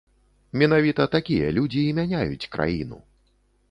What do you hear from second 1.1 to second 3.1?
такія людзі і мяняюць краіну.